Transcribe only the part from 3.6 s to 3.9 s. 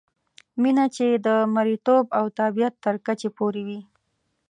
وي.